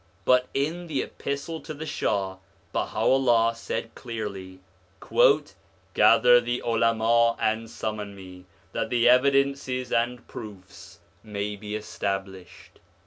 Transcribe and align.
But 0.25 0.47
in 0.55 0.87
the 0.87 1.03
Epistle 1.03 1.61
to 1.61 1.75
the 1.75 1.85
Shah, 1.85 2.37
Baha'u'llah 2.73 3.53
said 3.55 3.93
clearly,' 3.93 4.59
Gather 5.93 6.41
the 6.41 6.59
Ulama 6.65 7.35
and 7.39 7.69
summon 7.69 8.15
me, 8.15 8.45
that 8.71 8.89
the 8.89 9.07
evidences 9.07 9.91
and 9.91 10.27
proofs 10.27 11.01
may 11.23 11.55
be 11.55 11.75
established.' 11.75 12.79